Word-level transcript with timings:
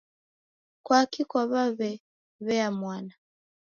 Kwaki 0.85 1.21
kwaw'amwew'ea 1.29 2.57
mwana 2.79 3.13